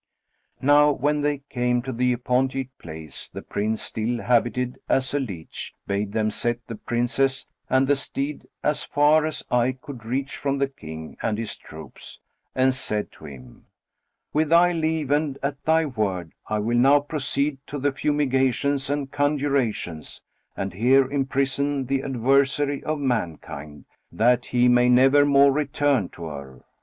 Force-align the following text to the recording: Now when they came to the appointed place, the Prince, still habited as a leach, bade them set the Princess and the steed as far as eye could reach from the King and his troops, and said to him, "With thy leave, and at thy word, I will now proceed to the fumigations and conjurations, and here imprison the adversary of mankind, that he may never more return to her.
Now 0.63 0.91
when 0.91 1.21
they 1.21 1.43
came 1.47 1.83
to 1.83 1.91
the 1.91 2.11
appointed 2.11 2.75
place, 2.79 3.29
the 3.29 3.43
Prince, 3.43 3.83
still 3.83 4.23
habited 4.23 4.79
as 4.89 5.13
a 5.13 5.19
leach, 5.19 5.75
bade 5.85 6.11
them 6.11 6.31
set 6.31 6.57
the 6.65 6.73
Princess 6.73 7.45
and 7.69 7.87
the 7.87 7.95
steed 7.95 8.47
as 8.63 8.81
far 8.83 9.27
as 9.27 9.45
eye 9.51 9.77
could 9.79 10.03
reach 10.03 10.37
from 10.37 10.57
the 10.57 10.67
King 10.69 11.17
and 11.21 11.37
his 11.37 11.55
troops, 11.55 12.19
and 12.55 12.73
said 12.73 13.11
to 13.11 13.25
him, 13.25 13.67
"With 14.33 14.49
thy 14.49 14.71
leave, 14.71 15.11
and 15.11 15.37
at 15.43 15.63
thy 15.65 15.85
word, 15.85 16.31
I 16.47 16.57
will 16.57 16.79
now 16.79 17.01
proceed 17.01 17.59
to 17.67 17.77
the 17.77 17.91
fumigations 17.91 18.89
and 18.89 19.11
conjurations, 19.11 20.19
and 20.57 20.73
here 20.73 21.11
imprison 21.11 21.85
the 21.85 22.01
adversary 22.01 22.83
of 22.85 22.97
mankind, 22.97 23.85
that 24.11 24.47
he 24.47 24.67
may 24.67 24.89
never 24.89 25.27
more 25.27 25.51
return 25.51 26.09
to 26.09 26.25
her. 26.25 26.63